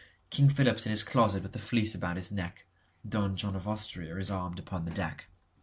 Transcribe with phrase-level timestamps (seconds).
[0.31, 4.31] King Philip's in his closet with the Fleece about his neck(Don John of Austria is
[4.31, 5.27] armed upon the deck.)